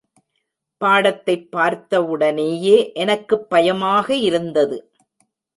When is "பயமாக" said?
3.49-4.15